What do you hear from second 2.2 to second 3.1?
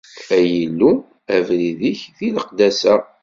leqdasa!